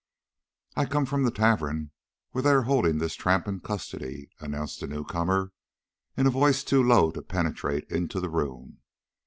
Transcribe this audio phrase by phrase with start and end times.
[0.75, 1.91] "I come from the tavern
[2.31, 5.51] where they are holding this tramp in custody," announced the new comer
[6.17, 8.79] in a voice too low to penetrate into the room.